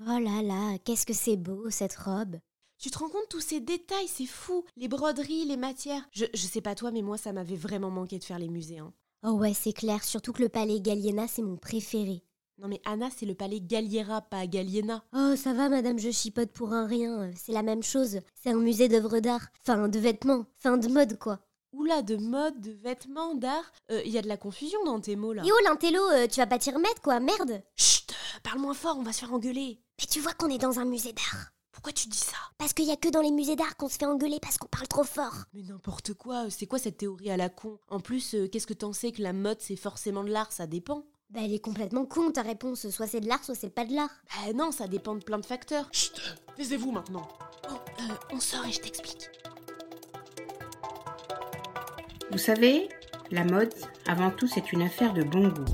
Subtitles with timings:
[0.00, 2.36] Oh là là, qu'est-ce que c'est beau cette robe.
[2.78, 4.64] Tu te rends compte tous ces détails, c'est fou.
[4.76, 6.08] Les broderies, les matières.
[6.12, 8.78] Je, je sais pas toi, mais moi ça m'avait vraiment manqué de faire les musées.
[8.78, 8.92] Hein.
[9.26, 12.22] Oh ouais, c'est clair, surtout que le palais Galliena, c'est mon préféré.
[12.58, 15.02] Non mais Anna, c'est le palais Galliera, pas Galliena.
[15.12, 17.30] Oh, ça va, madame, je chipote pour un rien.
[17.34, 18.20] C'est la même chose.
[18.40, 19.48] C'est un musée d'œuvres d'art.
[19.66, 20.46] Enfin, de vêtements.
[20.58, 21.40] Fin de mode, quoi.
[21.72, 23.72] Oula, de mode, de vêtements, d'art.
[23.90, 25.42] Il y a de la confusion dans tes mots là.
[25.44, 27.97] Yo, l'intello, euh, tu vas pas t'y remettre, quoi, merde Chut,
[28.40, 29.80] parle moins fort, on va se faire engueuler.
[30.00, 31.50] Mais tu vois qu'on est dans un musée d'art.
[31.72, 32.36] Pourquoi tu dis ça?
[32.58, 34.66] Parce qu'il y a que dans les musées d'art qu'on se fait engueuler parce qu'on
[34.66, 35.44] parle trop fort.
[35.54, 37.78] Mais n'importe quoi, c'est quoi cette théorie à la con?
[37.88, 40.66] En plus, euh, qu'est-ce que t'en sais que la mode c'est forcément de l'art, ça
[40.66, 42.90] dépend Bah, elle est complètement con, ta réponse.
[42.90, 44.10] Soit c'est de l'art, soit c'est pas de l'art.
[44.34, 45.88] Bah non, ça dépend de plein de facteurs.
[45.92, 46.20] Chut
[46.56, 47.28] Taisez-vous maintenant
[47.70, 49.30] Oh, euh, on sort et je t'explique.
[52.32, 52.88] Vous savez,
[53.30, 53.72] la mode,
[54.06, 55.64] avant tout, c'est une affaire de bon goût.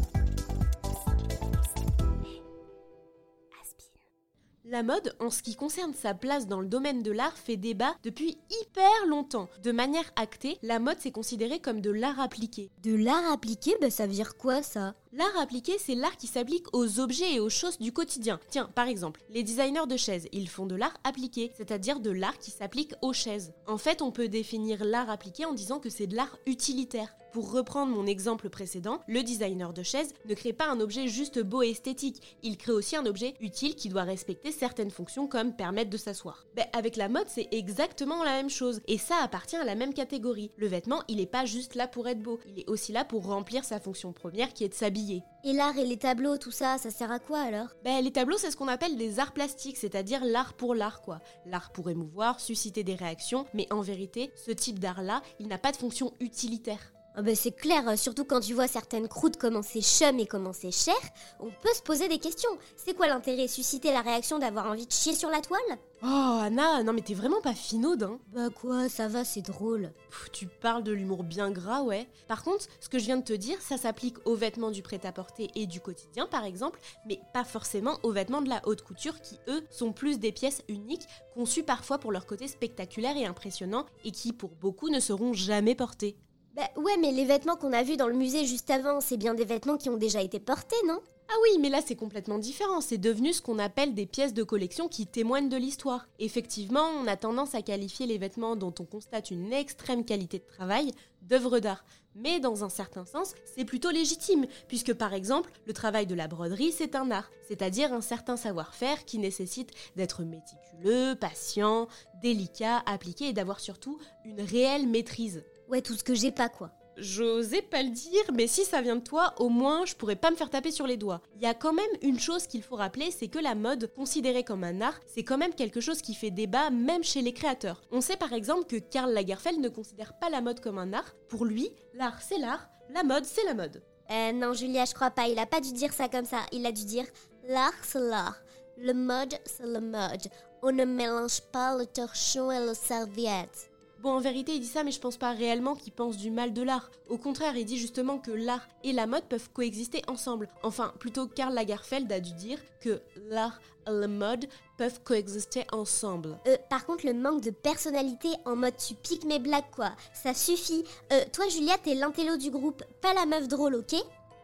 [4.74, 7.94] La mode, en ce qui concerne sa place dans le domaine de l'art, fait débat
[8.03, 9.48] depuis hyper longtemps.
[9.62, 12.72] De manière actée, la mode s'est considérée comme de l'art appliqué.
[12.83, 14.97] De l'art appliqué, bah ça veut dire quoi ça?
[15.12, 18.41] L'art appliqué, c'est l'art qui s'applique aux objets et aux choses du quotidien.
[18.50, 22.38] Tiens, par exemple, les designers de chaises, ils font de l'art appliqué, c'est-à-dire de l'art
[22.38, 23.53] qui s'applique aux chaises.
[23.69, 27.14] En fait, on peut définir l'art appliqué en disant que c'est de l'art utilitaire.
[27.35, 31.41] Pour reprendre mon exemple précédent, le designer de chaise ne crée pas un objet juste
[31.41, 35.53] beau et esthétique, il crée aussi un objet utile qui doit respecter certaines fonctions comme
[35.53, 36.47] permettre de s'asseoir.
[36.55, 39.95] Ben, avec la mode, c'est exactement la même chose, et ça appartient à la même
[39.95, 40.53] catégorie.
[40.57, 43.27] Le vêtement, il est pas juste là pour être beau, il est aussi là pour
[43.27, 45.25] remplir sa fonction première qui est de s'habiller.
[45.43, 47.71] Et l'art et les tableaux, tout ça, ça sert à quoi alors?
[47.83, 51.19] Ben, les tableaux, c'est ce qu'on appelle des arts plastiques, c'est-à-dire l'art pour l'art, quoi.
[51.47, 55.73] L'art pour émouvoir, susciter des réactions, mais en vérité, ce type d'art-là, il n'a pas
[55.73, 56.93] de fonction utilitaire.
[57.17, 60.27] Ah bah c'est clair, euh, surtout quand tu vois certaines croûtes comment c'est chum et
[60.27, 60.97] comment c'est cher,
[61.39, 62.51] on peut se poser des questions.
[62.75, 65.61] C'est quoi l'intérêt Susciter la réaction d'avoir envie de chier sur la toile?
[66.03, 69.93] Oh, Anna, non mais t'es vraiment pas finaude, hein Bah quoi, ça va, c'est drôle.
[70.11, 72.09] Pff, Tu parles de l'humour bien gras, ouais.
[72.27, 75.53] Par contre, ce que je viens de te dire, ça s'applique aux vêtements du prêt-à-porter
[75.55, 79.38] et du quotidien, par exemple, mais pas forcément aux vêtements de la haute couture qui,
[79.47, 84.11] eux, sont plus des pièces uniques, conçues parfois pour leur côté spectaculaire et impressionnant, et
[84.11, 86.17] qui, pour beaucoup, ne seront jamais portées.
[86.54, 89.34] Bah ouais, mais les vêtements qu'on a vus dans le musée juste avant, c'est bien
[89.34, 91.00] des vêtements qui ont déjà été portés, non?
[91.28, 94.44] Ah oui, mais là c'est complètement différent, c'est devenu ce qu'on appelle des pièces de
[94.44, 96.06] collection qui témoignent de l'histoire.
[96.20, 100.44] Effectivement, on a tendance à qualifier les vêtements dont on constate une extrême qualité de
[100.47, 101.84] travail d'œuvres d'art.
[102.14, 106.28] Mais dans un certain sens, c'est plutôt légitime, puisque par exemple, le travail de la
[106.28, 111.88] broderie, c'est un art, c'est-à-dire un certain savoir-faire qui nécessite d'être méticuleux, patient,
[112.22, 115.43] délicat, appliqué et d'avoir surtout une réelle maîtrise.
[115.69, 116.70] Ouais, tout ce que j'ai pas, quoi.
[116.97, 120.30] J'osais pas le dire, mais si ça vient de toi, au moins je pourrais pas
[120.30, 121.22] me faire taper sur les doigts.
[121.34, 124.44] Il y a quand même une chose qu'il faut rappeler, c'est que la mode, considérée
[124.44, 127.82] comme un art, c'est quand même quelque chose qui fait débat même chez les créateurs.
[127.91, 131.16] On sait par exemple que Karl Lagerfeld ne considère pas la mode comme un art.
[131.28, 133.82] Pour lui, l'art c'est l'art, la mode c'est la mode.
[134.10, 136.41] Euh, non, Julia, je crois pas, il a pas dû dire ça comme ça.
[136.52, 137.06] Il a dû dire
[137.48, 138.36] l'art, c'est l'art.
[138.76, 140.28] Le mode, c'est le mode.
[140.62, 143.70] On ne mélange pas le torchon et le serviette.
[144.04, 146.53] Bon, en vérité, il dit ça, mais je pense pas réellement qu'il pense du mal
[146.53, 146.91] de l'art.
[147.09, 150.50] Au contraire, il dit justement que l'art et la mode peuvent coexister ensemble.
[150.62, 153.00] Enfin, plutôt Karl Lagerfeld a dû dire que
[153.31, 154.44] l'art et la mode
[154.76, 156.38] peuvent coexister ensemble.
[156.47, 159.93] Euh, par contre, le manque de personnalité en mode tu piques mes blagues, quoi.
[160.12, 160.84] Ça suffit.
[161.10, 163.94] Euh, toi, Julia, t'es l'intello du groupe, pas la meuf drôle, ok?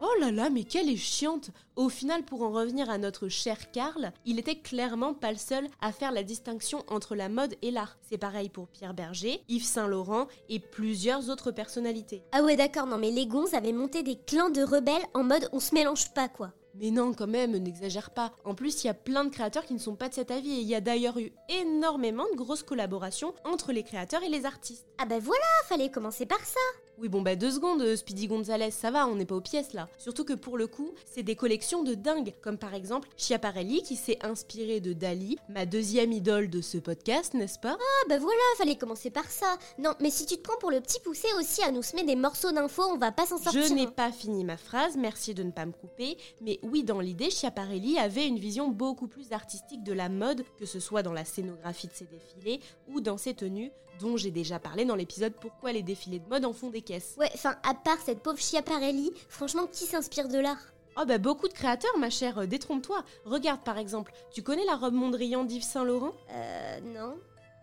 [0.02, 3.70] Oh là là, mais quelle est chiante Au final, pour en revenir à notre cher
[3.70, 7.70] Karl, il était clairement pas le seul à faire la distinction entre la mode et
[7.70, 7.98] l'art.
[8.08, 12.22] C'est pareil pour Pierre Berger, Yves Saint-Laurent et plusieurs autres personnalités.
[12.32, 15.50] Ah ouais, d'accord, non, mais les gonzes avaient monté des clans de rebelles en mode
[15.52, 16.54] on se mélange pas, quoi.
[16.74, 18.32] Mais non, quand même, n'exagère pas.
[18.44, 20.52] En plus, il y a plein de créateurs qui ne sont pas de cet avis
[20.52, 24.46] et il y a d'ailleurs eu énormément de grosses collaborations entre les créateurs et les
[24.46, 24.86] artistes.
[24.98, 26.60] Ah bah voilà, fallait commencer par ça.
[27.00, 29.72] Oui, bon, bah deux secondes, euh, Speedy Gonzalez, ça va, on n'est pas aux pièces
[29.72, 29.88] là.
[29.96, 33.96] Surtout que pour le coup, c'est des collections de dingue, comme par exemple Schiaparelli qui
[33.96, 37.78] s'est inspiré de Dali, ma deuxième idole de ce podcast, n'est-ce pas?
[37.80, 39.56] Ah bah voilà, fallait commencer par ça.
[39.78, 42.16] Non, mais si tu te prends pour le petit poussé aussi à nous semer des
[42.16, 43.62] morceaux d'infos, on va pas s'en sortir.
[43.62, 43.92] Je n'ai hein.
[43.96, 47.98] pas fini ma phrase, merci de ne pas me couper, mais oui, dans l'idée, Schiaparelli
[47.98, 51.88] avait une vision beaucoup plus artistique de la mode, que ce soit dans la scénographie
[51.88, 55.82] de ses défilés ou dans ses tenues, dont j'ai déjà parlé dans l'épisode Pourquoi les
[55.82, 57.16] défilés de mode en font des caisses.
[57.18, 60.72] Ouais, enfin, à part cette pauvre Schiaparelli, franchement, qui s'inspire de l'art?
[61.00, 63.04] Oh bah beaucoup de créateurs, ma chère, euh, détrompe-toi.
[63.24, 67.14] Regarde par exemple, tu connais la robe Mondrian d'Yves Saint-Laurent Euh, non.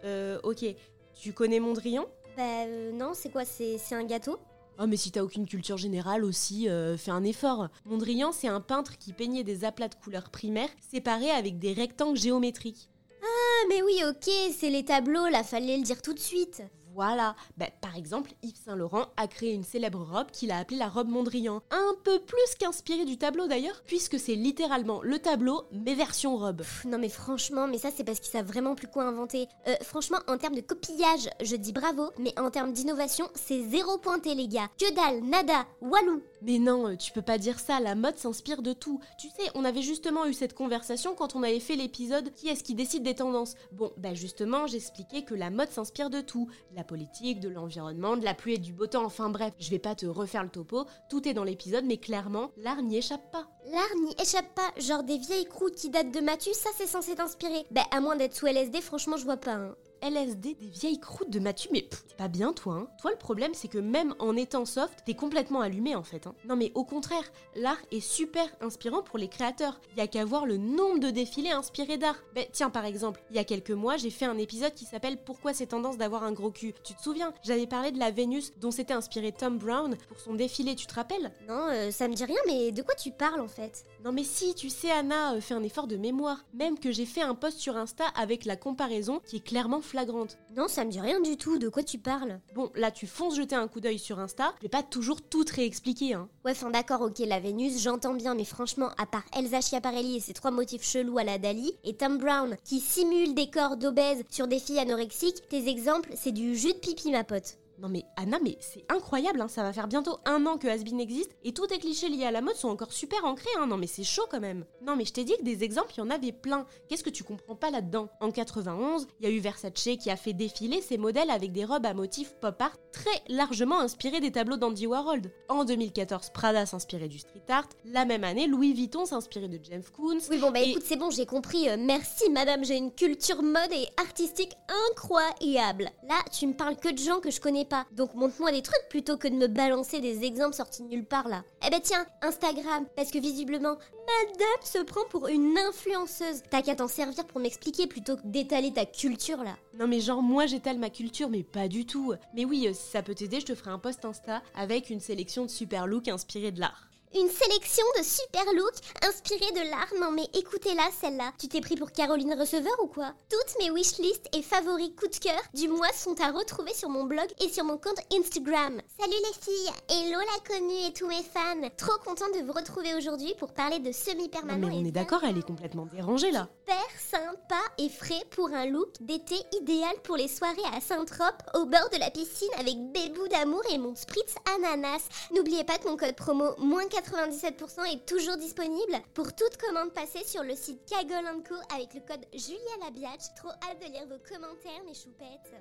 [0.05, 0.65] Euh, ok.
[1.13, 2.05] Tu connais Mondrian?
[2.37, 3.43] Bah euh, non, c'est quoi?
[3.45, 4.37] C'est c'est un gâteau?
[4.79, 7.69] Oh, mais si t'as aucune culture générale aussi, euh, fais un effort.
[7.85, 12.19] Mondrian, c'est un peintre qui peignait des aplats de couleurs primaires séparés avec des rectangles
[12.19, 12.89] géométriques.
[13.23, 16.61] Ah, mais oui, ok, c'est les tableaux, là, fallait le dire tout de suite.
[16.97, 17.35] Voilà.
[17.57, 20.87] Ben, par exemple, Yves Saint Laurent a créé une célèbre robe qu'il a appelée la
[20.87, 21.61] robe Mondrian.
[21.69, 26.63] Un peu plus qu'inspirée du tableau d'ailleurs, puisque c'est littéralement le tableau, mais version robe.
[26.85, 29.47] Non mais franchement, mais ça c'est parce qu'ils savent vraiment plus quoi inventer.
[29.67, 33.99] Euh, franchement, en termes de copillage, je dis bravo, mais en termes d'innovation, c'est zéro
[33.99, 34.67] pointé les gars.
[34.79, 36.23] Que dalle, nada, walou.
[36.41, 38.99] Mais non, euh, tu peux pas dire ça, la mode s'inspire de tout.
[39.17, 42.63] Tu sais, on avait justement eu cette conversation quand on avait fait l'épisode Qui est-ce
[42.63, 43.55] qui décide des tendances?
[43.71, 46.49] Bon, bah justement, j'expliquais que la mode s'inspire de tout.
[46.71, 49.69] De la politique, de l'environnement, de la pluie et du beau temps, enfin bref, je
[49.69, 53.31] vais pas te refaire le topo, tout est dans l'épisode, mais clairement, l'art n'y échappe
[53.31, 53.47] pas.
[53.71, 57.15] L'art n'y échappe pas, genre des vieilles croûtes qui datent de Mathieu, ça c'est censé
[57.15, 57.65] t'inspirer.
[57.71, 59.55] Bah à moins d'être sous LSD, franchement je vois pas.
[59.55, 59.75] Hein.
[60.01, 63.53] LSD, des vieilles croûtes de Mathieu, mais t'es pas bien toi, hein Toi, le problème,
[63.53, 66.27] c'est que même en étant soft, t'es complètement allumé en fait.
[66.27, 66.35] Hein.
[66.47, 67.23] Non, mais au contraire,
[67.55, 69.79] l'art est super inspirant pour les créateurs.
[69.97, 72.17] Y a qu'à voir le nombre de défilés inspirés d'art.
[72.35, 75.17] Ben, tiens, par exemple, il y a quelques mois, j'ai fait un épisode qui s'appelle
[75.23, 76.73] Pourquoi c'est tendance d'avoir un gros cul?
[76.83, 77.33] Tu te souviens?
[77.43, 80.93] J'avais parlé de la Vénus dont s'était inspiré Tom Brown pour son défilé, tu te
[80.93, 81.31] rappelles?
[81.47, 83.83] Non, euh, ça me dit rien, mais de quoi tu parles en fait?
[84.03, 86.45] Non, mais si, tu sais, Anna, euh, fais un effort de mémoire.
[86.53, 90.37] Même que j'ai fait un post sur Insta avec la comparaison qui est clairement flagrante.
[90.55, 92.39] Non, ça me dit rien du tout, de quoi tu parles?
[92.53, 94.53] Bon, là, tu fonces jeter un coup d'œil sur Insta.
[94.57, 96.29] Je vais pas toujours tout réexpliquer, hein.
[96.45, 100.19] Ouais, enfin d'accord, ok, la Vénus, j'entends bien, mais franchement, à part Elsa Schiaparelli et
[100.19, 104.23] ses trois motifs chelous à la Dali, et Tom Brown qui simule des corps d'obèses
[104.29, 107.57] sur des filles anorexiques, tes exemples, c'est du jus de pipi, ma pote.
[107.79, 110.97] Non mais Anna, mais c'est incroyable, hein, ça va faire bientôt un an que Hasbin
[110.97, 113.67] existe et tous tes clichés liés à la mode sont encore super ancrés, hein.
[113.67, 114.65] non mais c'est chaud quand même.
[114.81, 116.65] Non mais je t'ai dit que des exemples, il y en avait plein.
[116.89, 118.09] Qu'est-ce que tu comprends pas là-dedans?
[118.19, 121.65] En 91, il y a eu Versace qui a fait défiler ses modèles avec des
[121.65, 125.21] robes à motifs pop art très largement inspirés des tableaux d'Andy Warhol.
[125.49, 127.69] En 2014, Prada s'inspirait du street art.
[127.85, 130.17] La même année, Louis Vuitton s'inspirait de James Koons.
[130.31, 133.43] Oui bon bah Et- écoute, c'est bon, j'ai compris, euh, merci madame, j'ai une culture
[133.43, 134.53] mode et artistique
[134.89, 135.89] incroyable.
[136.07, 139.17] Là, tu me parles que de gens que je connais donc montre-moi des trucs plutôt
[139.17, 141.43] que de me balancer des exemples sortis nulle part là.
[141.65, 146.43] Eh ben tiens, Instagram, parce que visiblement, madame se prend pour une influenceuse.
[146.49, 149.55] T'as qu'à t'en servir pour m'expliquer plutôt que d'étaler ta culture là.
[149.77, 152.13] Non mais genre moi j'étale ma culture mais pas du tout.
[152.33, 154.99] Mais oui, euh, si ça peut t'aider, je te ferai un post Insta avec une
[154.99, 156.87] sélection de super looks inspirés de l'art.
[157.15, 159.87] Une sélection de super looks inspirés de l'art.
[159.99, 161.31] Non mais écoutez-la celle-là.
[161.39, 163.13] Tu t'es pris pour Caroline Receveur ou quoi?
[163.29, 167.05] Toutes mes wishlists et favoris coup de cœur du mois sont à retrouver sur mon
[167.05, 168.81] blog et sur mon compte Instagram.
[168.99, 171.69] Salut les filles, hello la connue et tous mes fans.
[171.77, 174.67] Trop contente de vous retrouver aujourd'hui pour parler de semi-permanent.
[174.67, 176.49] mais on est d'accord, elle est complètement dérangée là.
[176.67, 181.65] super sympa et frais pour un look d'été idéal pour les soirées à Saint-Trope au
[181.65, 185.07] bord de la piscine avec bébou d'amour et mon spritz ananas.
[185.33, 190.25] N'oubliez pas que mon code promo moins 97% est toujours disponible pour toute commande passée
[190.25, 193.33] sur le site Kagol Co avec le code Julia Labiatch.
[193.37, 195.53] Trop hâte de lire vos commentaires mes choupettes.